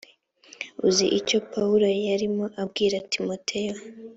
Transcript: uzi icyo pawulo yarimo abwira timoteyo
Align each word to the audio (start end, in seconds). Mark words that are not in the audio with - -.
uzi 0.87 1.05
icyo 1.19 1.37
pawulo 1.51 1.85
yarimo 2.07 2.45
abwira 2.61 2.97
timoteyo 3.13 3.75